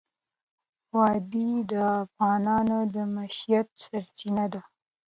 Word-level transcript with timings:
وادي 0.97 1.49
د 1.71 1.73
افغانانو 2.03 2.77
د 2.93 2.95
معیشت 3.15 3.67
سرچینه 3.83 4.45
ده. 4.53 4.61